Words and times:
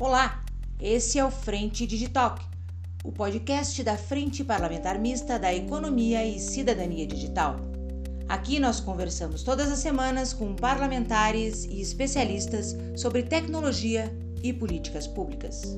Olá, 0.00 0.40
esse 0.80 1.18
é 1.18 1.24
o 1.24 1.30
Frente 1.30 1.84
Digital, 1.84 2.38
o 3.02 3.10
podcast 3.10 3.82
da 3.82 3.96
Frente 3.96 4.44
Parlamentar 4.44 4.96
Mista 4.96 5.40
da 5.40 5.52
Economia 5.52 6.24
e 6.24 6.38
Cidadania 6.38 7.04
Digital. 7.04 7.56
Aqui 8.28 8.60
nós 8.60 8.78
conversamos 8.78 9.42
todas 9.42 9.72
as 9.72 9.80
semanas 9.80 10.32
com 10.32 10.54
parlamentares 10.54 11.64
e 11.64 11.80
especialistas 11.80 12.76
sobre 12.94 13.24
tecnologia 13.24 14.16
e 14.40 14.52
políticas 14.52 15.08
públicas. 15.08 15.76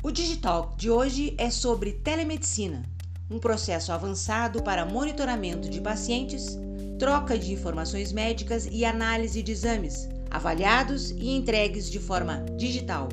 O 0.00 0.12
Digital 0.12 0.72
de 0.76 0.88
hoje 0.88 1.34
é 1.36 1.50
sobre 1.50 1.90
telemedicina, 1.90 2.84
um 3.30 3.38
processo 3.38 3.92
avançado 3.92 4.62
para 4.62 4.84
monitoramento 4.84 5.68
de 5.68 5.80
pacientes, 5.80 6.58
troca 6.98 7.38
de 7.38 7.52
informações 7.52 8.12
médicas 8.12 8.68
e 8.70 8.84
análise 8.84 9.42
de 9.42 9.52
exames, 9.52 10.08
avaliados 10.30 11.10
e 11.12 11.30
entregues 11.30 11.90
de 11.90 11.98
forma 11.98 12.44
digital, 12.56 13.08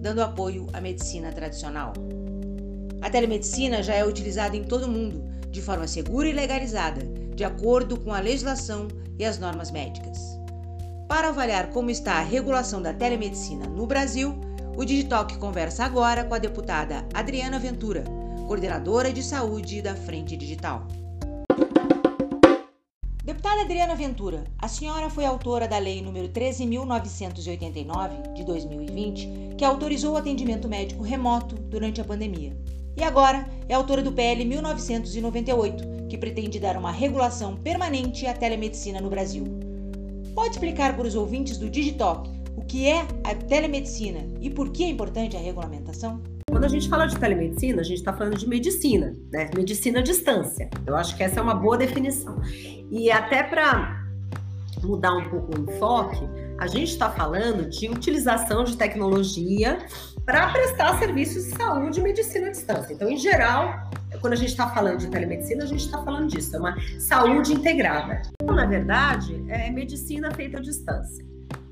dando 0.00 0.22
apoio 0.22 0.66
à 0.72 0.80
medicina 0.80 1.32
tradicional. 1.32 1.94
A 3.00 3.10
telemedicina 3.10 3.82
já 3.82 3.94
é 3.94 4.04
utilizada 4.04 4.56
em 4.56 4.64
todo 4.64 4.84
o 4.84 4.90
mundo, 4.90 5.24
de 5.50 5.62
forma 5.62 5.86
segura 5.86 6.28
e 6.28 6.32
legalizada, 6.32 7.06
de 7.34 7.44
acordo 7.44 7.98
com 7.98 8.12
a 8.12 8.20
legislação 8.20 8.88
e 9.18 9.24
as 9.24 9.38
normas 9.38 9.70
médicas. 9.70 10.18
Para 11.08 11.28
avaliar 11.28 11.70
como 11.70 11.88
está 11.88 12.14
a 12.14 12.22
regulação 12.22 12.82
da 12.82 12.92
telemedicina 12.92 13.66
no 13.66 13.86
Brasil, 13.86 14.38
o 14.76 14.84
Digitalk 14.84 15.38
conversa 15.38 15.84
agora 15.84 16.24
com 16.24 16.34
a 16.34 16.38
deputada 16.38 17.06
Adriana 17.14 17.58
Ventura, 17.58 18.04
coordenadora 18.46 19.12
de 19.12 19.24
saúde 19.24 19.82
da 19.82 19.96
Frente 19.96 20.36
Digital. 20.36 20.86
Deputada 23.24 23.62
Adriana 23.62 23.96
Ventura, 23.96 24.44
a 24.56 24.68
senhora 24.68 25.10
foi 25.10 25.24
autora 25.24 25.66
da 25.66 25.78
Lei 25.78 26.00
nº 26.00 26.28
13.989 26.28 28.34
de 28.34 28.44
2020, 28.44 29.56
que 29.58 29.64
autorizou 29.64 30.14
o 30.14 30.16
atendimento 30.16 30.68
médico 30.68 31.02
remoto 31.02 31.56
durante 31.56 32.00
a 32.00 32.04
pandemia. 32.04 32.56
E 32.96 33.02
agora 33.02 33.44
é 33.68 33.74
autora 33.74 34.00
do 34.00 34.12
PL 34.12 34.44
1998, 34.44 36.06
que 36.08 36.16
pretende 36.16 36.60
dar 36.60 36.76
uma 36.76 36.92
regulação 36.92 37.56
permanente 37.56 38.26
à 38.26 38.32
telemedicina 38.32 39.00
no 39.00 39.10
Brasil. 39.10 39.44
Pode 40.36 40.50
explicar 40.50 40.94
para 40.94 41.08
os 41.08 41.16
ouvintes 41.16 41.58
do 41.58 41.68
Digitalk 41.68 42.30
o 42.56 42.64
que 42.64 42.86
é 42.86 43.00
a 43.24 43.34
telemedicina 43.34 44.20
e 44.40 44.48
por 44.48 44.70
que 44.70 44.84
é 44.84 44.88
importante 44.88 45.36
a 45.36 45.40
regulamentação? 45.40 46.35
Quando 46.56 46.64
a 46.64 46.68
gente 46.68 46.88
fala 46.88 47.04
de 47.04 47.18
telemedicina, 47.18 47.82
a 47.82 47.84
gente 47.84 47.98
está 47.98 48.14
falando 48.14 48.34
de 48.34 48.48
medicina, 48.48 49.14
né? 49.30 49.50
Medicina 49.54 49.98
à 49.98 50.02
distância. 50.02 50.70
Eu 50.86 50.96
acho 50.96 51.14
que 51.14 51.22
essa 51.22 51.38
é 51.38 51.42
uma 51.42 51.54
boa 51.54 51.76
definição. 51.76 52.40
E 52.90 53.10
até 53.10 53.42
para 53.42 54.02
mudar 54.82 55.14
um 55.16 55.28
pouco 55.28 55.54
o 55.54 55.60
enfoque, 55.60 56.26
a 56.58 56.66
gente 56.66 56.92
está 56.92 57.10
falando 57.10 57.68
de 57.68 57.90
utilização 57.90 58.64
de 58.64 58.74
tecnologia 58.74 59.84
para 60.24 60.50
prestar 60.50 60.98
serviços 60.98 61.44
de 61.44 61.58
saúde 61.58 62.00
e 62.00 62.02
medicina 62.02 62.46
à 62.46 62.50
distância. 62.50 62.94
Então, 62.94 63.10
em 63.10 63.18
geral, 63.18 63.90
quando 64.22 64.32
a 64.32 64.36
gente 64.36 64.48
está 64.48 64.66
falando 64.70 65.00
de 65.00 65.08
telemedicina, 65.08 65.62
a 65.62 65.66
gente 65.66 65.84
está 65.84 66.02
falando 66.02 66.28
disso, 66.28 66.56
é 66.56 66.58
uma 66.58 66.74
saúde 66.98 67.52
integrada. 67.52 68.22
Então, 68.40 68.56
na 68.56 68.64
verdade, 68.64 69.44
é 69.50 69.70
medicina 69.70 70.30
feita 70.30 70.56
à 70.56 70.62
distância. 70.62 71.22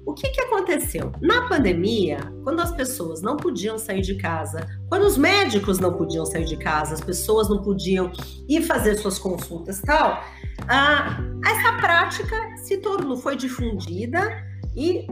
O 0.06 0.12
que, 0.12 0.28
que 0.30 0.40
aconteceu? 0.42 1.10
Na 1.20 1.48
pandemia, 1.48 2.18
quando 2.42 2.60
as 2.60 2.70
pessoas 2.72 3.22
não 3.22 3.36
podiam 3.36 3.78
sair 3.78 4.02
de 4.02 4.16
casa, 4.16 4.66
quando 4.88 5.02
os 5.04 5.16
médicos 5.16 5.78
não 5.78 5.94
podiam 5.94 6.26
sair 6.26 6.44
de 6.44 6.56
casa, 6.56 6.94
as 6.94 7.00
pessoas 7.00 7.48
não 7.48 7.62
podiam 7.62 8.12
ir 8.48 8.62
fazer 8.62 8.96
suas 8.96 9.18
consultas 9.18 9.80
tal, 9.80 10.22
ah, 10.68 11.18
essa 11.46 11.72
prática 11.80 12.36
se 12.58 12.76
tornou, 12.78 13.16
foi 13.16 13.36
difundida 13.36 14.44
e 14.76 15.06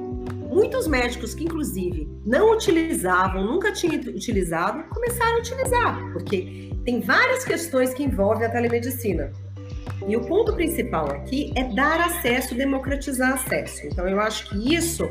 muitos 0.52 0.86
médicos 0.86 1.34
que, 1.34 1.44
inclusive, 1.44 2.06
não 2.26 2.52
utilizavam, 2.52 3.44
nunca 3.44 3.72
tinham 3.72 3.94
utilizado, 3.94 4.84
começaram 4.90 5.36
a 5.36 5.38
utilizar, 5.38 6.12
porque 6.12 6.70
tem 6.84 7.00
várias 7.00 7.44
questões 7.44 7.94
que 7.94 8.02
envolvem 8.02 8.46
a 8.46 8.50
telemedicina. 8.50 9.32
E 10.06 10.16
o 10.16 10.20
ponto 10.20 10.52
principal 10.54 11.10
aqui 11.10 11.52
é 11.56 11.64
dar 11.64 12.00
acesso, 12.00 12.54
democratizar 12.54 13.34
acesso. 13.34 13.86
Então, 13.86 14.08
eu 14.08 14.20
acho 14.20 14.48
que 14.48 14.74
isso 14.74 15.08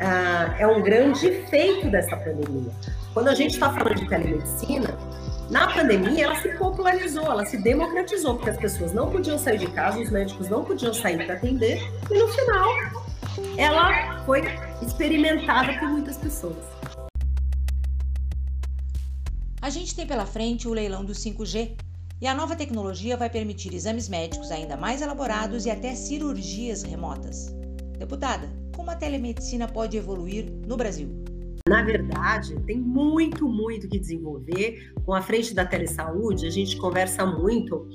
ah, 0.00 0.54
é 0.58 0.66
um 0.66 0.82
grande 0.82 1.30
feito 1.48 1.90
dessa 1.90 2.16
pandemia. 2.16 2.72
Quando 3.12 3.28
a 3.28 3.34
gente 3.34 3.54
está 3.54 3.72
falando 3.72 3.96
de 3.96 4.08
telemedicina, 4.08 4.96
na 5.50 5.72
pandemia 5.72 6.24
ela 6.24 6.36
se 6.36 6.48
popularizou, 6.50 7.24
ela 7.24 7.44
se 7.46 7.56
democratizou, 7.56 8.36
porque 8.36 8.50
as 8.50 8.58
pessoas 8.58 8.92
não 8.92 9.10
podiam 9.10 9.38
sair 9.38 9.58
de 9.58 9.66
casa, 9.68 9.98
os 9.98 10.10
médicos 10.10 10.48
não 10.48 10.64
podiam 10.64 10.92
sair 10.92 11.24
para 11.24 11.34
atender, 11.34 11.80
e 12.10 12.18
no 12.18 12.28
final 12.28 12.68
ela 13.56 14.22
foi 14.24 14.42
experimentada 14.82 15.72
por 15.78 15.88
muitas 15.88 16.16
pessoas. 16.16 16.56
A 19.60 19.70
gente 19.70 19.94
tem 19.96 20.06
pela 20.06 20.26
frente 20.26 20.68
o 20.68 20.72
leilão 20.72 21.04
do 21.04 21.12
5G, 21.12 21.76
e 22.20 22.26
a 22.26 22.34
nova 22.34 22.56
tecnologia 22.56 23.16
vai 23.16 23.30
permitir 23.30 23.74
exames 23.74 24.08
médicos 24.08 24.50
ainda 24.50 24.76
mais 24.76 25.00
elaborados 25.00 25.66
e 25.66 25.70
até 25.70 25.94
cirurgias 25.94 26.82
remotas. 26.82 27.54
Deputada, 27.96 28.48
como 28.74 28.90
a 28.90 28.96
telemedicina 28.96 29.68
pode 29.68 29.96
evoluir 29.96 30.50
no 30.66 30.76
Brasil? 30.76 31.08
Na 31.68 31.82
verdade, 31.82 32.58
tem 32.66 32.78
muito, 32.78 33.46
muito 33.46 33.88
que 33.88 33.98
desenvolver. 33.98 34.92
Com 35.04 35.12
a 35.12 35.20
frente 35.20 35.54
da 35.54 35.64
telesaúde, 35.64 36.46
a 36.46 36.50
gente 36.50 36.76
conversa 36.76 37.26
muito, 37.26 37.88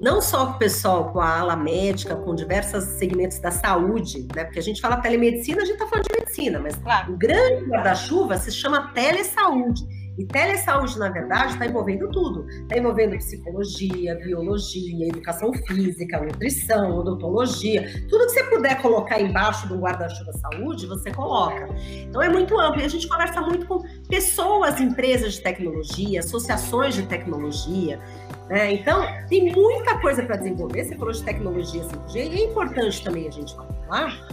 não 0.00 0.20
só 0.20 0.46
com 0.46 0.52
o 0.52 0.58
pessoal, 0.58 1.12
com 1.12 1.20
a 1.20 1.38
ala 1.38 1.56
médica, 1.56 2.16
com 2.16 2.34
diversos 2.34 2.84
segmentos 2.98 3.38
da 3.38 3.50
saúde, 3.50 4.26
né? 4.34 4.44
Porque 4.44 4.58
a 4.58 4.62
gente 4.62 4.80
fala 4.80 4.96
telemedicina, 4.96 5.62
a 5.62 5.64
gente 5.64 5.74
está 5.74 5.86
falando 5.86 6.06
de 6.06 6.18
medicina, 6.18 6.58
mas 6.58 6.76
claro. 6.76 7.12
o 7.12 7.16
grande 7.16 7.66
guarda-chuva 7.66 8.36
se 8.38 8.50
chama 8.50 8.92
telesaúde. 8.92 9.86
E 10.18 10.24
telesaúde, 10.24 10.98
na 10.98 11.08
verdade, 11.08 11.52
está 11.52 11.66
envolvendo 11.66 12.10
tudo. 12.10 12.48
Está 12.48 12.78
envolvendo 12.78 13.16
psicologia, 13.16 14.14
biologia, 14.16 15.08
educação 15.08 15.52
física, 15.52 16.20
nutrição, 16.20 16.98
odontologia. 16.98 17.82
Tudo 18.08 18.26
que 18.26 18.32
você 18.32 18.44
puder 18.44 18.80
colocar 18.80 19.20
embaixo 19.20 19.68
do 19.68 19.78
guarda-chuva 19.78 20.32
saúde, 20.32 20.86
você 20.86 21.10
coloca. 21.12 21.68
Então 21.90 22.22
é 22.22 22.28
muito 22.28 22.58
amplo. 22.58 22.80
E 22.80 22.84
a 22.84 22.88
gente 22.88 23.08
conversa 23.08 23.40
muito 23.40 23.66
com 23.66 23.82
pessoas, 24.08 24.80
empresas 24.80 25.34
de 25.34 25.42
tecnologia, 25.42 26.20
associações 26.20 26.94
de 26.94 27.02
tecnologia. 27.02 28.00
Né? 28.48 28.74
Então, 28.74 29.04
tem 29.28 29.52
muita 29.52 29.98
coisa 29.98 30.22
para 30.22 30.36
desenvolver. 30.36 30.84
Você 30.84 30.96
falou 30.96 31.12
de 31.12 31.22
tecnologia 31.22 31.82
5G, 31.82 32.16
e 32.16 32.18
é 32.18 32.44
importante 32.44 33.02
também 33.02 33.28
a 33.28 33.30
gente 33.30 33.54
falar 33.54 34.26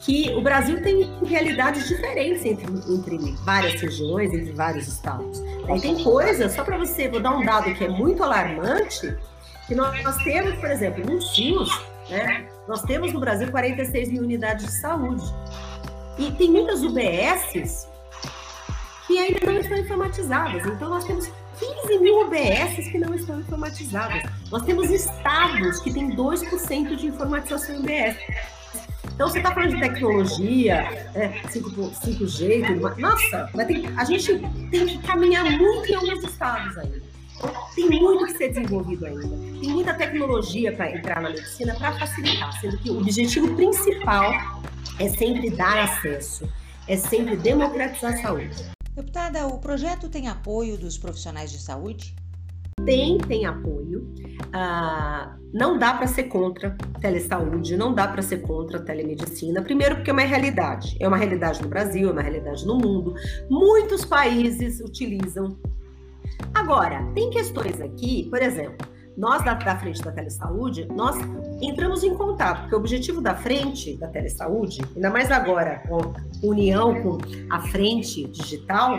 que 0.00 0.30
o 0.30 0.40
Brasil 0.40 0.82
tem 0.82 1.10
realidades 1.24 1.86
diferentes 1.86 2.44
entre, 2.44 2.66
entre 2.66 3.18
várias 3.44 3.80
regiões, 3.80 4.32
entre 4.32 4.52
vários 4.52 4.88
estados. 4.88 5.42
E 5.76 5.80
tem 5.80 6.02
coisas, 6.02 6.52
só 6.52 6.64
para 6.64 6.78
você, 6.78 7.08
vou 7.08 7.20
dar 7.20 7.36
um 7.36 7.44
dado 7.44 7.74
que 7.74 7.84
é 7.84 7.88
muito 7.88 8.22
alarmante, 8.22 9.16
que 9.66 9.74
nós, 9.74 10.02
nós 10.02 10.16
temos, 10.24 10.54
por 10.54 10.70
exemplo, 10.70 11.04
no 11.04 11.20
SUS, 11.20 11.70
né, 12.08 12.48
nós 12.66 12.82
temos 12.82 13.12
no 13.12 13.20
Brasil 13.20 13.50
46 13.50 14.10
mil 14.10 14.22
unidades 14.22 14.66
de 14.66 14.72
saúde. 14.80 15.24
E 16.18 16.30
tem 16.32 16.50
muitas 16.50 16.82
UBSs 16.82 17.88
que 19.06 19.18
ainda 19.18 19.46
não 19.46 19.58
estão 19.58 19.76
informatizadas. 19.78 20.66
Então, 20.66 20.88
nós 20.88 21.04
temos 21.04 21.30
15 21.58 21.98
mil 21.98 22.26
UBSs 22.26 22.90
que 22.90 22.98
não 22.98 23.14
estão 23.14 23.38
informatizadas. 23.38 24.22
Nós 24.50 24.62
temos 24.62 24.90
estados 24.90 25.80
que 25.80 25.92
têm 25.92 26.16
2% 26.16 26.96
de 26.96 27.06
informatização 27.06 27.76
em 27.76 27.78
UBS. 27.80 28.16
Então, 29.20 29.28
você 29.28 29.36
está 29.36 29.52
falando 29.52 29.74
de 29.74 29.80
tecnologia, 29.80 30.76
é, 31.14 31.46
5, 31.46 31.70
5G, 31.90 32.66
tudo 32.66 32.80
mais. 32.80 32.96
Nossa, 32.96 33.50
mas 33.54 33.66
tem, 33.66 33.86
a 33.94 34.02
gente 34.06 34.38
tem 34.70 34.86
que 34.86 34.98
caminhar 35.06 35.44
muito 35.58 35.92
em 35.92 35.94
alguns 35.94 36.24
estados 36.24 36.78
ainda. 36.78 37.02
Tem 37.74 37.86
muito 37.90 38.24
que 38.24 38.38
ser 38.38 38.48
desenvolvido 38.48 39.04
ainda. 39.04 39.28
Tem 39.28 39.68
muita 39.68 39.92
tecnologia 39.92 40.72
para 40.72 40.96
entrar 40.96 41.20
na 41.20 41.28
medicina 41.28 41.74
para 41.74 41.98
facilitar, 41.98 42.50
sendo 42.62 42.78
que 42.78 42.88
o 42.88 42.96
objetivo 42.96 43.54
principal 43.56 44.32
é 44.98 45.06
sempre 45.10 45.50
dar 45.50 45.80
acesso, 45.80 46.48
é 46.88 46.96
sempre 46.96 47.36
democratizar 47.36 48.14
a 48.14 48.22
saúde. 48.22 48.70
Deputada, 48.96 49.46
o 49.48 49.58
projeto 49.58 50.08
tem 50.08 50.28
apoio 50.28 50.78
dos 50.78 50.96
profissionais 50.96 51.52
de 51.52 51.58
saúde? 51.60 52.14
Tem, 52.86 53.18
tem 53.18 53.44
apoio. 53.44 54.14
Ah, 54.52 55.36
não 55.52 55.78
dá 55.78 55.94
para 55.94 56.06
ser 56.06 56.24
contra 56.24 56.76
telesaúde, 57.00 57.76
não 57.76 57.92
dá 57.92 58.06
para 58.06 58.22
ser 58.22 58.42
contra 58.42 58.80
telemedicina. 58.80 59.62
Primeiro, 59.62 59.96
porque 59.96 60.10
é 60.10 60.12
uma 60.12 60.22
realidade. 60.22 60.96
É 61.00 61.08
uma 61.08 61.16
realidade 61.16 61.62
no 61.62 61.68
Brasil, 61.68 62.08
é 62.08 62.12
uma 62.12 62.22
realidade 62.22 62.66
no 62.66 62.76
mundo. 62.76 63.14
Muitos 63.48 64.04
países 64.04 64.80
utilizam. 64.80 65.56
Agora, 66.54 67.04
tem 67.14 67.30
questões 67.30 67.80
aqui, 67.80 68.28
por 68.30 68.40
exemplo, 68.40 68.86
nós 69.16 69.44
da, 69.44 69.54
da 69.54 69.76
frente 69.76 70.00
da 70.02 70.12
telesaúde, 70.12 70.86
nós 70.86 71.16
entramos 71.60 72.02
em 72.02 72.14
contato, 72.14 72.62
porque 72.62 72.74
o 72.74 72.78
objetivo 72.78 73.20
da 73.20 73.34
frente 73.34 73.96
da 73.96 74.08
telesaúde, 74.08 74.80
ainda 74.94 75.10
mais 75.10 75.30
agora 75.30 75.82
com 75.86 76.14
união 76.46 77.02
com 77.02 77.18
a 77.50 77.60
frente 77.60 78.24
digital, 78.28 78.98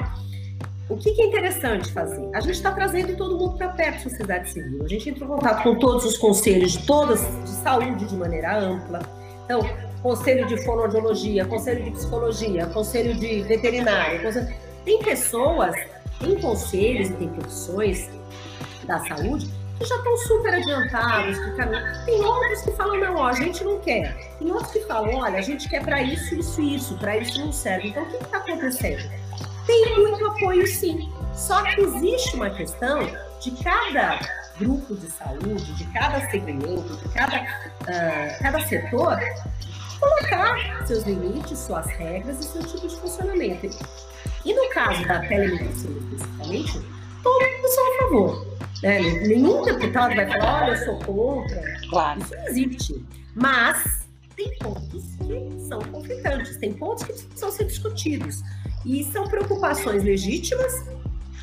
o 0.92 0.98
que, 0.98 1.12
que, 1.12 1.22
é 1.22 1.26
interessante 1.28 1.92
fazer? 1.92 2.30
A 2.34 2.42
gente 2.42 2.56
está 2.56 2.72
trazendo 2.72 3.16
todo 3.16 3.38
mundo 3.38 3.58
para 3.58 3.70
perto 3.70 4.04
da 4.04 4.10
sociedade 4.10 4.50
civil. 4.50 4.84
A 4.84 4.88
gente 4.88 5.10
entrou 5.10 5.30
em 5.30 5.32
contato 5.32 5.64
com 5.64 5.80
todos 5.80 6.04
os 6.04 6.18
conselhos 6.18 6.74
de 6.74 6.86
todas 6.86 7.22
de 7.44 7.50
saúde 7.50 8.06
de 8.06 8.16
maneira 8.16 8.60
ampla. 8.60 9.00
Então, 9.46 9.62
conselho 10.04 10.46
de 10.48 10.64
fonoaudiologia, 10.66 11.46
conselho 11.46 11.84
de 11.84 11.92
psicologia, 11.92 12.66
conselho 12.68 13.16
de 13.16 13.42
veterinária. 13.44 14.22
Conselho... 14.22 14.54
Tem 14.84 15.00
pessoas, 15.02 15.76
tem 16.20 16.40
conselhos 16.40 17.10
e 17.10 17.14
tem 17.14 17.30
profissões 17.30 18.10
da 18.86 19.00
saúde 19.00 19.50
que 19.80 19.86
já 19.86 19.96
estão 19.96 20.18
super 20.18 20.54
adiantados, 20.54 21.40
que 21.40 21.52
caminham. 21.56 22.06
Tem 22.06 22.22
outros 22.22 22.62
que 22.64 22.72
falam, 22.72 23.00
não, 23.00 23.16
ó, 23.16 23.28
a 23.28 23.34
gente 23.34 23.64
não 23.64 23.80
quer. 23.80 24.36
Tem 24.38 24.52
outros 24.52 24.72
que 24.72 24.82
falam, 24.82 25.16
olha, 25.16 25.40
a 25.40 25.42
gente 25.42 25.70
quer 25.70 25.84
para 25.84 26.02
isso, 26.04 26.36
isso, 26.36 26.62
isso, 26.62 26.98
para 26.98 27.18
isso 27.18 27.40
não 27.40 27.52
serve. 27.52 27.90
Então, 27.90 28.04
o 28.04 28.06
que 28.08 28.18
está 28.18 28.38
acontecendo? 28.38 29.20
Tem 29.71 29.97
muito 29.97 30.25
apoio, 30.25 30.68
sim. 30.68 31.09
Só 31.33 31.63
que 31.63 31.81
existe 31.81 32.35
uma 32.35 32.50
questão 32.50 33.00
de 33.39 33.51
cada 33.63 34.19
grupo 34.59 34.95
de 34.95 35.09
saúde, 35.09 35.73
de 35.73 35.85
cada 35.94 36.29
segmento, 36.29 36.97
de 36.97 37.09
cada, 37.13 37.41
uh, 37.41 38.41
cada 38.41 38.59
setor, 38.68 39.18
colocar 40.00 40.85
seus 40.85 41.03
limites, 41.06 41.57
suas 41.57 41.88
regras 41.88 42.39
e 42.39 42.44
seu 42.44 42.63
tipo 42.63 42.88
de 42.88 42.95
funcionamento. 42.97 43.69
E 44.44 44.53
no 44.53 44.69
caso 44.69 45.07
da 45.07 45.21
telemedicina, 45.21 46.00
especificamente, 46.00 46.81
todos 47.23 47.75
são 47.75 47.94
a 47.94 47.97
favor. 48.00 48.47
Né? 48.83 49.00
Nenhum 49.00 49.63
deputado 49.63 50.15
vai 50.15 50.27
falar, 50.27 50.63
olha, 50.63 50.71
eu 50.71 50.85
sou 50.85 51.00
contra. 51.00 51.63
Claro. 51.89 52.19
Isso 52.19 52.35
não 52.35 52.47
existe. 52.47 53.06
Mas 53.35 54.06
tem 54.35 54.53
pontos 54.59 55.06
que 55.18 55.68
são 55.68 55.79
conflitantes, 55.79 56.57
tem 56.57 56.73
pontos 56.73 57.03
que 57.03 57.13
precisam 57.13 57.51
ser 57.51 57.65
discutidos. 57.65 58.41
E 58.86 59.04
são 59.06 59.28
preocupações 59.28 60.04
legítimas. 60.04 60.86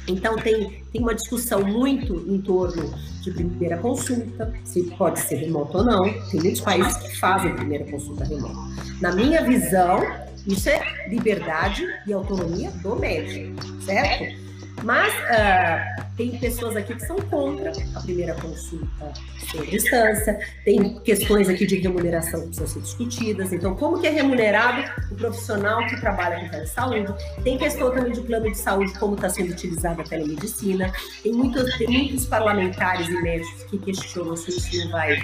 Então, 0.07 0.37
tem, 0.37 0.83
tem 0.91 1.03
uma 1.03 1.15
discussão 1.15 1.63
muito 1.63 2.25
em 2.27 2.41
torno 2.41 2.95
de 3.21 3.31
primeira 3.31 3.77
consulta, 3.77 4.53
se 4.65 4.83
pode 4.97 5.21
ser 5.21 5.37
remota 5.37 5.79
ou 5.79 5.85
não. 5.85 6.05
Tem 6.31 6.41
muitos 6.41 6.61
países 6.61 6.97
que 6.97 7.17
fazem 7.19 7.55
primeira 7.55 7.85
consulta 7.85 8.25
remota. 8.25 8.57
Na 9.01 9.13
minha 9.13 9.43
visão, 9.45 10.01
isso 10.47 10.69
é 10.69 11.09
liberdade 11.09 11.87
e 12.07 12.13
autonomia 12.13 12.71
do 12.71 12.97
médico, 12.97 13.55
certo? 13.83 14.48
Mas 14.83 15.13
uh, 15.13 16.05
tem 16.17 16.39
pessoas 16.39 16.77
aqui 16.77 16.95
que 16.95 17.07
são 17.07 17.17
contra 17.17 17.73
a 17.95 18.01
primeira 18.01 18.35
consulta 18.35 19.13
sem 19.51 19.63
distância, 19.63 20.39
tem 20.65 20.99
questões 21.01 21.49
aqui 21.49 21.67
de 21.67 21.77
remuneração 21.77 22.41
que 22.41 22.47
precisam 22.49 22.67
ser 22.67 22.81
discutidas. 22.81 23.53
Então, 23.53 23.75
como 23.75 24.01
que 24.01 24.07
é 24.07 24.11
remunerado 24.11 24.85
o 25.11 25.15
profissional 25.15 25.85
que 25.87 25.99
trabalha 26.01 26.41
com 26.41 26.49
telesaúde? 26.49 27.15
Tem 27.43 27.57
questão 27.57 27.91
também 27.91 28.13
de 28.13 28.21
plano 28.21 28.51
de 28.51 28.59
saúde, 28.59 28.93
como 28.99 29.15
está 29.15 29.29
sendo 29.29 29.53
utilizada 29.53 30.03
a 30.03 30.05
telemedicina. 30.05 30.93
Tem 31.23 31.33
muitos, 31.33 31.77
tem 31.79 31.89
muitos 31.89 32.27
parlamentares 32.27 33.09
e 33.09 33.23
médicos 33.23 33.65
que 33.65 33.79
questionam 33.79 34.37
se 34.37 34.51
isso 34.51 34.85
não 34.85 34.91
vai 34.93 35.19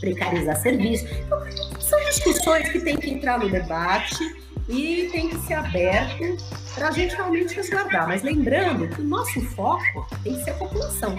precarizar 0.00 0.56
serviço. 0.56 1.06
Então, 1.06 1.38
são 1.78 2.00
discussões 2.06 2.68
que 2.68 2.80
têm 2.80 2.96
que 2.96 3.10
entrar 3.10 3.38
no 3.38 3.48
debate 3.48 4.42
e 4.68 5.08
tem 5.10 5.28
que 5.28 5.38
ser 5.38 5.54
aberto 5.54 6.36
para 6.74 6.88
a 6.88 6.90
gente 6.90 7.14
realmente 7.14 7.54
resguardar. 7.54 8.08
Mas 8.08 8.22
lembrando 8.22 8.88
que 8.88 9.00
o 9.00 9.04
nosso 9.04 9.40
foco 9.54 10.06
tem 10.22 10.34
que 10.36 10.44
ser 10.44 10.50
a 10.50 10.54
população. 10.54 11.14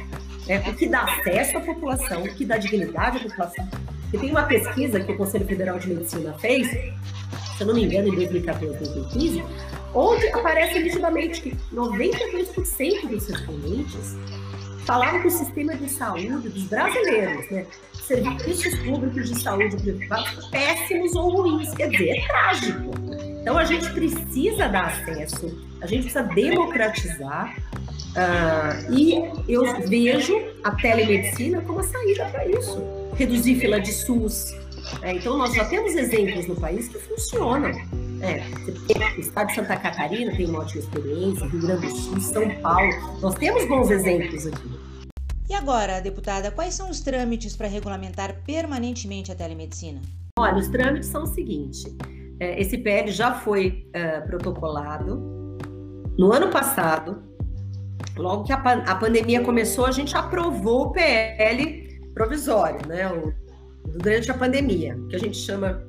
Né? 0.48 0.64
O 0.68 0.74
que 0.74 0.88
dá 0.88 1.04
acesso 1.04 1.58
à 1.58 1.62
população, 1.62 2.24
o 2.24 2.34
que 2.34 2.46
dá 2.46 2.58
dignidade 2.58 3.18
à 3.18 3.22
população. 3.22 3.68
E 4.12 4.18
tem 4.18 4.30
uma 4.30 4.44
pesquisa 4.44 5.00
que 5.00 5.12
o 5.12 5.18
Conselho 5.18 5.46
Federal 5.46 5.80
de 5.80 5.88
Medicina 5.88 6.34
fez, 6.40 6.68
se 6.70 7.62
eu 7.62 7.68
não 7.68 7.74
me 7.74 7.84
engano, 7.84 8.10
em 8.10 8.16
2014, 8.16 8.78
2015, 8.78 9.44
onde 9.94 10.28
aparece 10.28 10.80
nitidamente 10.80 11.42
que 11.42 11.56
92% 11.74 13.08
dos 13.08 13.28
respondentes 13.28 14.16
falavam 14.86 15.22
que 15.22 15.28
o 15.28 15.32
sistema 15.32 15.76
de 15.76 15.90
saúde 15.90 16.50
dos 16.50 16.64
brasileiros, 16.64 17.50
né, 17.50 17.66
serviços 17.94 18.78
públicos 18.80 19.30
de 19.30 19.42
saúde 19.42 19.78
privados, 19.78 20.48
péssimos 20.48 21.16
ou 21.16 21.30
ruins. 21.30 21.74
Quer 21.74 21.90
dizer, 21.90 22.10
é 22.10 22.28
trágico. 22.28 22.92
Então 23.44 23.58
a 23.58 23.66
gente 23.66 23.92
precisa 23.92 24.70
dar 24.70 24.86
acesso, 24.86 25.54
a 25.82 25.86
gente 25.86 26.04
precisa 26.04 26.24
democratizar. 26.24 27.54
Uh, 28.14 28.94
e 28.94 29.16
eu 29.50 29.82
vejo 29.82 30.34
a 30.64 30.72
telemedicina 30.72 31.60
como 31.62 31.80
a 31.80 31.84
saída 31.84 32.26
para 32.28 32.48
isso. 32.48 32.82
Reduzir 33.18 33.60
fila 33.60 33.82
de 33.82 33.92
SUS. 33.92 34.56
É, 35.02 35.12
então, 35.14 35.38
nós 35.38 35.54
já 35.54 35.66
temos 35.66 35.94
exemplos 35.94 36.48
no 36.48 36.56
país 36.56 36.88
que 36.88 36.98
funcionam. 37.00 37.72
É, 38.22 38.44
o 39.18 39.20
estado 39.20 39.48
de 39.48 39.56
Santa 39.56 39.76
Catarina 39.76 40.34
tem 40.38 40.46
uma 40.46 40.60
ótima 40.60 40.80
experiência, 40.82 41.46
Rio 41.48 41.62
Grande 41.62 41.88
do 41.88 41.96
Sul, 41.96 42.22
São 42.22 42.50
Paulo. 42.62 43.20
Nós 43.20 43.36
temos 43.36 43.68
bons 43.68 43.90
exemplos 43.90 44.48
aqui. 44.48 44.72
E 45.50 45.54
agora, 45.54 46.00
deputada, 46.00 46.50
quais 46.50 46.76
são 46.76 46.90
os 46.90 47.02
trâmites 47.02 47.58
para 47.58 47.68
regulamentar 47.68 48.36
permanentemente 48.46 49.32
a 49.34 49.36
telemedicina? 49.36 50.00
Olha, 50.40 50.56
os 50.56 50.70
trâmites 50.70 51.10
são 51.10 51.24
o 51.24 51.28
seguinte: 51.28 51.84
esse 52.60 52.78
PL 52.78 53.12
já 53.12 53.34
foi 53.34 53.88
é, 53.94 54.22
protocolado 54.22 55.18
no 56.18 56.32
ano 56.32 56.50
passado. 56.50 57.24
Logo 58.18 58.44
que 58.44 58.54
a, 58.54 58.58
a, 58.58 58.96
pandemia 58.96 59.42
começou, 59.42 59.86
a 59.86 59.92
gente 59.92 60.16
aprovou 60.16 60.88
o 60.88 60.92
PL 60.92 62.02
provisório, 62.14 62.88
né? 62.88 63.12
O, 63.12 63.34
durante 63.98 64.32
a 64.32 64.34
pandemia, 64.34 64.98
que 65.10 65.16
a 65.16 65.20
gente 65.20 65.38
chama. 65.38 65.84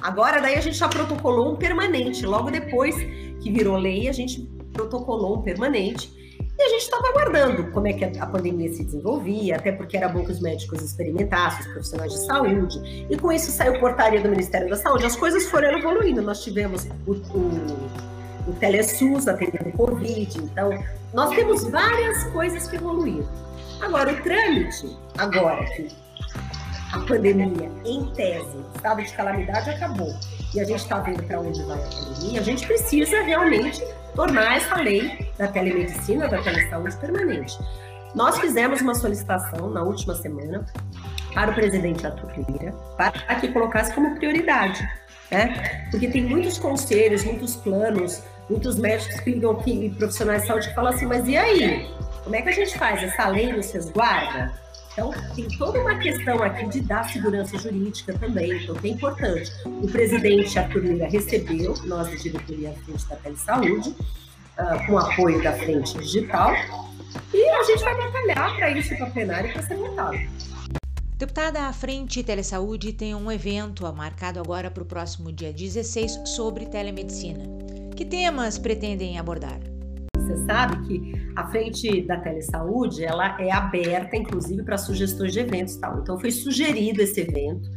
Agora, 0.00 0.40
daí 0.40 0.54
a 0.54 0.60
gente 0.60 0.76
já 0.76 0.88
protocolou 0.88 1.52
um 1.52 1.56
permanente. 1.56 2.24
Logo 2.24 2.50
depois 2.50 2.94
que 3.40 3.50
virou 3.50 3.76
lei, 3.76 4.08
a 4.08 4.12
gente 4.12 4.42
protocolou 4.72 5.38
um 5.38 5.42
permanente. 5.42 6.17
E 6.58 6.62
a 6.62 6.68
gente 6.70 6.82
estava 6.82 7.08
aguardando 7.10 7.70
como 7.70 7.86
é 7.86 7.92
que 7.92 8.04
a 8.04 8.26
pandemia 8.26 8.72
se 8.72 8.82
desenvolvia, 8.82 9.56
até 9.56 9.70
porque 9.70 9.96
era 9.96 10.08
bom 10.08 10.24
que 10.24 10.32
os 10.32 10.40
médicos 10.40 10.82
experimentassem, 10.82 11.60
os 11.60 11.72
profissionais 11.72 12.12
de 12.12 12.26
saúde. 12.26 13.06
E 13.08 13.16
com 13.16 13.30
isso 13.30 13.52
saiu 13.52 13.78
portaria 13.78 14.20
do 14.20 14.28
Ministério 14.28 14.68
da 14.68 14.76
Saúde. 14.76 15.06
As 15.06 15.14
coisas 15.14 15.48
foram 15.48 15.78
evoluindo. 15.78 16.20
Nós 16.20 16.42
tivemos 16.42 16.88
o, 17.06 17.12
o, 17.12 18.50
o 18.50 18.52
TeleSUS 18.58 19.28
atendendo 19.28 19.68
o 19.68 19.72
Covid. 19.72 20.36
Então, 20.38 20.70
nós 21.14 21.30
temos 21.30 21.62
várias 21.62 22.24
coisas 22.24 22.66
que 22.66 22.74
evoluíram. 22.74 23.28
Agora, 23.80 24.12
o 24.12 24.22
trâmite, 24.22 24.98
agora 25.16 25.64
que 25.76 25.88
a 26.92 27.00
pandemia, 27.00 27.70
em 27.84 28.04
tese, 28.14 28.56
estado 28.74 29.02
de 29.02 29.12
calamidade 29.12 29.70
acabou 29.70 30.14
e 30.54 30.60
a 30.60 30.64
gente 30.64 30.80
está 30.80 30.98
vendo 31.00 31.22
para 31.24 31.40
onde 31.40 31.62
vai 31.64 31.78
a 31.78 31.88
pandemia, 31.88 32.40
a 32.40 32.42
gente 32.42 32.66
precisa 32.66 33.22
realmente 33.22 33.82
tornar 34.14 34.56
essa 34.56 34.76
lei 34.76 35.30
da 35.36 35.48
telemedicina, 35.48 36.28
da 36.28 36.42
telesaúde 36.42 36.96
permanente. 36.96 37.58
Nós 38.14 38.38
fizemos 38.38 38.80
uma 38.80 38.94
solicitação 38.94 39.70
na 39.70 39.82
última 39.82 40.14
semana 40.14 40.64
para 41.34 41.50
o 41.50 41.54
presidente 41.54 42.06
Arthur 42.06 42.32
Lira 42.48 42.72
para 42.96 43.34
que 43.36 43.48
colocasse 43.48 43.92
como 43.94 44.16
prioridade, 44.16 44.82
né? 45.30 45.86
Porque 45.90 46.08
tem 46.08 46.24
muitos 46.24 46.58
conselhos, 46.58 47.22
muitos 47.22 47.56
planos, 47.56 48.22
muitos 48.48 48.78
médicos 48.78 49.20
que 49.20 49.30
ligam 49.30 49.52
aqui, 49.52 49.94
profissionais 49.98 50.42
de 50.42 50.48
saúde 50.48 50.68
que 50.68 50.74
falam 50.74 50.94
assim, 50.94 51.04
mas 51.04 51.28
e 51.28 51.36
aí? 51.36 51.86
Como 52.24 52.34
é 52.34 52.40
que 52.40 52.48
a 52.48 52.52
gente 52.52 52.78
faz? 52.78 53.02
Essa 53.02 53.28
lei 53.28 53.52
nos 53.52 53.70
resguarda? 53.70 54.52
Então, 54.98 55.14
tem 55.36 55.46
toda 55.56 55.80
uma 55.80 55.94
questão 55.94 56.42
aqui 56.42 56.66
de 56.66 56.80
dar 56.80 57.08
segurança 57.08 57.56
jurídica 57.56 58.12
também, 58.18 58.64
então 58.64 58.74
é 58.82 58.88
importante. 58.88 59.52
O 59.64 59.86
presidente 59.86 60.58
Arthur 60.58 60.82
Lira 60.82 61.08
recebeu, 61.08 61.72
nós 61.84 62.08
da 62.08 62.16
diretoria 62.16 62.72
frente 62.84 63.06
da 63.06 63.14
Telesaúde, 63.14 63.90
uh, 63.90 64.86
com 64.86 64.98
apoio 64.98 65.40
da 65.40 65.52
Frente 65.52 65.96
Digital, 65.98 66.52
e 67.32 67.48
a 67.48 67.62
gente 67.62 67.84
vai 67.84 67.96
batalhar 67.96 68.56
para 68.56 68.70
isso 68.72 68.96
para 68.96 69.06
a 69.06 69.10
plenária 69.10 69.52
para 69.52 69.62
ser 69.62 69.76
votado. 69.76 70.18
Deputada, 71.16 71.62
a 71.62 71.72
Frente 71.72 72.24
Telesaúde 72.24 72.92
tem 72.92 73.14
um 73.14 73.30
evento 73.30 73.84
marcado 73.94 74.40
agora 74.40 74.68
para 74.68 74.82
o 74.82 74.86
próximo 74.86 75.32
dia 75.32 75.52
16 75.52 76.22
sobre 76.24 76.66
telemedicina. 76.66 77.44
Que 77.94 78.04
temas 78.04 78.58
pretendem 78.58 79.16
abordar? 79.16 79.60
Você 80.28 80.44
sabe 80.44 80.86
que 80.86 81.12
a 81.34 81.46
frente 81.48 82.02
da 82.02 82.18
telesaúde 82.18 83.02
ela 83.02 83.40
é 83.40 83.50
aberta, 83.50 84.14
inclusive, 84.14 84.62
para 84.62 84.76
sugestões 84.76 85.32
de 85.32 85.40
eventos 85.40 85.76
tal. 85.76 86.00
Então 86.00 86.20
foi 86.20 86.30
sugerido 86.30 87.00
esse 87.00 87.22
evento, 87.22 87.70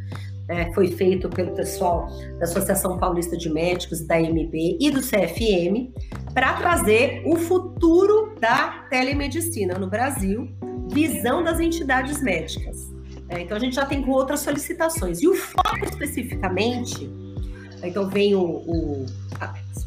né, 0.50 0.70
foi 0.74 0.89
feito 0.91 1.29
pelo 1.29 1.55
pessoal 1.55 2.08
da 2.38 2.43
Associação 2.43 2.98
Paulista 2.98 3.38
de 3.38 3.50
Médicos, 3.50 4.01
da 4.05 4.20
MB 4.20 4.77
e 4.81 4.91
do 4.91 5.00
CFM, 5.00 5.93
para 6.34 6.53
trazer 6.53 7.24
o 7.25 7.38
futuro 7.38 8.36
da 8.38 8.86
telemedicina 8.89 9.75
no 9.75 9.89
Brasil, 9.89 10.50
visão 10.91 11.41
das 11.41 11.62
entidades 11.62 12.22
médicas. 12.22 12.91
É, 13.29 13.39
então 13.39 13.55
a 13.55 13.60
gente 13.62 13.77
já 13.77 13.86
tem 13.86 14.03
outras 14.10 14.41
solicitações. 14.41 15.22
E 15.22 15.27
o 15.29 15.36
foco 15.36 15.86
especificamente, 15.86 17.10
então 17.81 18.10
vem 18.10 18.36
o, 18.36 18.41
o 18.41 19.05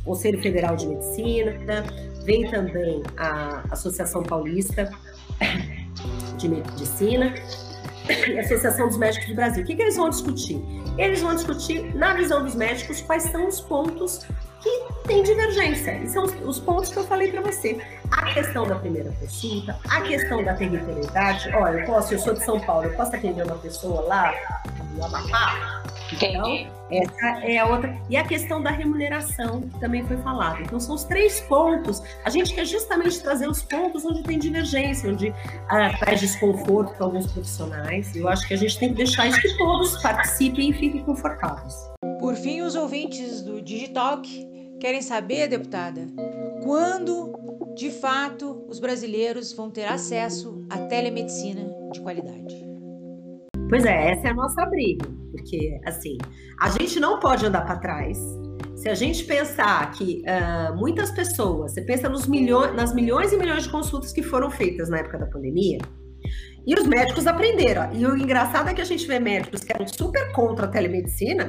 Conselho 0.03 0.41
Federal 0.41 0.77
de 0.77 0.87
Medicina, 0.87 1.53
vem 2.25 2.51
também 2.51 3.03
a 3.17 3.63
Associação 3.71 4.23
Paulista 4.23 4.91
de 6.39 6.49
Medicina 6.49 7.35
e 8.29 8.39
a 8.39 8.41
Associação 8.41 8.89
dos 8.89 8.97
Médicos 8.97 9.29
do 9.29 9.35
Brasil. 9.35 9.63
O 9.63 9.67
que, 9.67 9.77
que 9.77 9.83
eles 9.83 9.97
vão 9.97 10.09
discutir? 10.09 10.61
Eles 10.99 11.21
vão 11.21 11.35
discutir, 11.35 11.95
na 11.95 12.15
visão 12.15 12.43
dos 12.43 12.55
médicos, 12.55 13.01
quais 13.01 13.25
são 13.25 13.49
os 13.49 13.61
pontos 13.61 14.21
que 14.65 15.07
tem 15.07 15.23
divergência. 15.23 15.99
E 15.99 16.09
são 16.09 16.25
os, 16.25 16.33
os 16.43 16.59
pontos 16.59 16.91
que 16.91 16.99
eu 16.99 17.05
falei 17.05 17.31
para 17.31 17.43
você. 17.43 17.79
A 18.11 18.33
questão 18.33 18.67
da 18.67 18.77
primeira 18.77 19.13
consulta, 19.21 19.79
a 19.89 20.01
questão 20.01 20.43
da 20.43 20.55
territorialidade. 20.55 21.55
Olha, 21.55 21.81
eu 21.81 21.87
posso, 21.87 22.15
eu 22.15 22.19
sou 22.19 22.33
de 22.33 22.43
São 22.43 22.59
Paulo, 22.59 22.85
eu 22.85 22.97
posso 22.97 23.15
atender 23.15 23.45
uma 23.45 23.59
pessoa 23.59 24.01
lá 24.03 24.35
no 24.95 25.05
Amapá? 25.05 25.83
Então, 26.13 26.67
essa 26.91 27.45
é 27.45 27.59
a 27.59 27.67
outra. 27.67 27.95
E 28.09 28.17
a 28.17 28.25
questão 28.25 28.63
da 28.63 28.71
remuneração, 28.71 29.63
que 29.63 29.81
também 29.81 30.07
foi 30.07 30.17
falado. 30.19 30.63
Então, 30.63 30.79
são 30.79 30.95
os 30.95 31.05
três 31.05 31.41
pontos. 31.43 32.03
A 32.25 32.31
gente 32.31 32.55
quer 32.55 32.65
justamente 32.65 33.21
trazer 33.21 33.49
os 33.49 33.63
pontos 33.63 34.05
onde 34.05 34.23
tem 34.23 34.39
divergência, 34.39 35.11
onde 35.11 35.35
ah, 35.69 35.93
traz 35.99 36.21
desconforto 36.21 36.95
para 36.95 37.05
alguns 37.05 37.27
profissionais. 37.27 38.15
Eu 38.15 38.29
acho 38.29 38.47
que 38.47 38.55
a 38.55 38.59
gente 38.59 38.79
tem 38.79 38.91
que 38.91 38.97
deixar 38.97 39.27
isso 39.27 39.41
que 39.41 39.59
todos 39.59 40.01
participem 40.03 40.71
e 40.71 40.73
fiquem 40.73 41.03
confortáveis. 41.03 41.75
Por 42.35 42.41
fim, 42.41 42.63
os 42.63 42.75
ouvintes 42.75 43.43
do 43.43 43.63
Digitalk 43.63 44.29
querem 44.81 45.01
saber, 45.01 45.47
deputada, 45.47 46.09
quando 46.65 47.33
de 47.77 47.93
fato 47.93 48.67
os 48.69 48.81
brasileiros 48.81 49.53
vão 49.53 49.71
ter 49.71 49.85
acesso 49.85 50.67
à 50.69 50.79
telemedicina 50.79 51.65
de 51.93 52.01
qualidade. 52.01 52.57
Pois 53.69 53.85
é, 53.85 54.11
essa 54.11 54.27
é 54.27 54.31
a 54.33 54.35
nossa 54.35 54.67
briga, 54.67 55.09
porque 55.31 55.79
assim, 55.87 56.19
a 56.61 56.71
gente 56.71 56.99
não 56.99 57.21
pode 57.21 57.47
andar 57.47 57.65
para 57.65 57.77
trás. 57.77 58.19
Se 58.75 58.89
a 58.89 58.95
gente 58.95 59.23
pensar 59.27 59.93
que 59.93 60.21
uh, 60.23 60.77
muitas 60.77 61.13
pessoas, 61.13 61.73
você 61.73 61.83
pensa 61.83 62.09
nos 62.09 62.27
milhões, 62.27 62.75
nas 62.75 62.93
milhões 62.93 63.33
e 63.33 63.37
milhões 63.37 63.63
de 63.63 63.69
consultas 63.69 64.13
que 64.13 64.25
foram 64.25 64.51
feitas 64.51 64.89
na 64.89 64.99
época 64.99 65.19
da 65.19 65.27
pandemia, 65.27 65.79
e 66.67 66.75
os 66.75 66.87
médicos 66.87 67.27
aprenderam. 67.27 67.93
E 67.93 68.07
o 68.07 68.17
engraçado 68.17 68.69
é 68.69 68.75
que 68.75 68.81
a 68.81 68.85
gente 68.85 69.07
vê 69.07 69.19
médicos 69.19 69.63
que 69.63 69.73
eram 69.73 69.87
super 69.87 70.33
contra 70.33 70.67
a 70.67 70.69
telemedicina, 70.69 71.45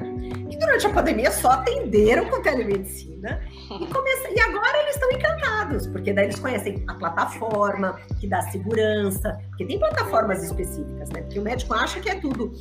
que 0.49 0.57
durante 0.57 0.87
a 0.87 0.89
pandemia 0.89 1.31
só 1.31 1.51
atenderam 1.51 2.25
com 2.25 2.41
telemedicina 2.41 3.41
e, 3.81 3.87
começa... 3.87 4.29
e 4.29 4.39
agora 4.39 4.77
eles 4.81 4.95
estão 4.95 5.11
encantados, 5.11 5.87
porque 5.87 6.13
daí 6.13 6.25
eles 6.25 6.39
conhecem 6.39 6.83
a 6.87 6.93
plataforma 6.95 7.97
que 8.19 8.27
dá 8.27 8.41
segurança, 8.43 9.39
porque 9.49 9.65
tem 9.65 9.79
plataformas 9.79 10.43
específicas, 10.43 11.09
né? 11.09 11.21
Porque 11.21 11.39
o 11.39 11.43
médico 11.43 11.73
acha 11.73 11.99
que 11.99 12.09
é 12.09 12.15
tudo. 12.15 12.51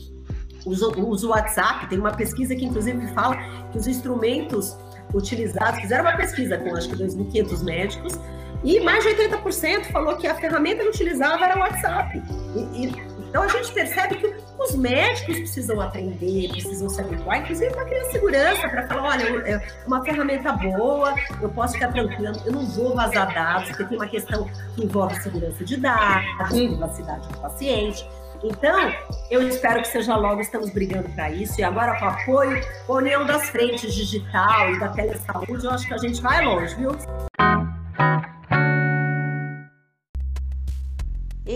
Usa 0.64 0.86
o 1.26 1.30
WhatsApp, 1.30 1.88
tem 1.88 1.98
uma 1.98 2.12
pesquisa 2.12 2.54
que 2.56 2.64
inclusive 2.64 3.06
fala 3.08 3.36
que 3.70 3.76
os 3.76 3.86
instrumentos 3.86 4.74
utilizados, 5.12 5.80
fizeram 5.80 6.04
uma 6.04 6.16
pesquisa 6.16 6.56
com 6.56 6.74
acho 6.74 6.88
que 6.88 6.96
2.500 6.96 7.62
médicos, 7.62 8.18
e 8.64 8.80
mais 8.80 9.04
de 9.04 9.10
80% 9.10 9.92
falou 9.92 10.16
que 10.16 10.26
a 10.26 10.34
ferramenta 10.34 10.82
que 10.82 10.88
utilizava 10.88 11.44
era 11.44 11.56
o 11.56 11.60
WhatsApp. 11.60 12.22
E, 12.54 12.86
e, 12.86 13.14
então 13.28 13.42
a 13.42 13.48
gente 13.48 13.72
percebe 13.72 14.14
que 14.16 14.34
os 14.58 14.76
médicos 14.76 15.38
precisam 15.38 15.80
aprender, 15.80 16.50
precisam 16.50 16.88
se 16.88 17.00
habituar, 17.00 17.38
inclusive 17.38 17.72
para 17.72 17.84
criar 17.84 18.04
segurança, 18.04 18.68
para 18.68 18.86
falar, 18.86 19.02
olha, 19.10 19.50
é 19.50 19.68
uma 19.86 20.04
ferramenta 20.04 20.52
boa, 20.52 21.14
eu 21.42 21.48
posso 21.48 21.74
ficar 21.74 21.92
tranquilo, 21.92 22.32
eu 22.46 22.52
não 22.52 22.64
vou 22.66 22.94
vazar 22.94 23.34
dados, 23.34 23.68
porque 23.68 23.84
tem 23.84 23.98
uma 23.98 24.06
questão 24.06 24.48
que 24.74 24.84
envolve 24.84 25.16
segurança 25.16 25.64
de 25.64 25.76
dados, 25.76 26.48
privacidade 26.48 27.28
do 27.28 27.38
paciente. 27.38 28.08
Então, 28.44 28.92
eu 29.30 29.48
espero 29.48 29.80
que 29.80 29.88
seja 29.88 30.14
logo, 30.16 30.40
estamos 30.40 30.70
brigando 30.70 31.08
para 31.10 31.30
isso, 31.30 31.60
e 31.60 31.64
agora 31.64 31.98
com 31.98 32.04
apoio, 32.04 32.60
com 32.86 32.92
a 32.92 32.96
união 32.96 33.26
das 33.26 33.48
frentes 33.48 33.94
digital 33.94 34.70
e 34.70 34.78
da 34.78 34.88
telesaúde, 34.88 35.64
eu 35.64 35.70
acho 35.70 35.86
que 35.86 35.94
a 35.94 35.98
gente 35.98 36.20
vai 36.20 36.44
longe, 36.44 36.74
viu? 36.74 36.90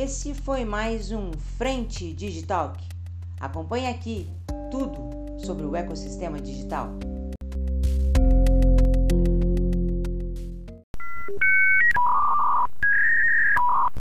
Esse 0.09 0.33
foi 0.33 0.65
mais 0.65 1.12
um 1.12 1.33
Frente 1.59 2.15
Digital. 2.15 2.73
Acompanhe 3.38 3.88
aqui 3.88 4.27
tudo 4.71 5.11
sobre 5.45 5.67
o 5.67 5.77
ecossistema 5.77 6.41
digital. 6.41 6.99